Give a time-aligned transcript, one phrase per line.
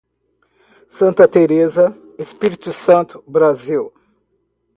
[0.89, 3.93] Santa Teresa, Espírito Santo, Brasil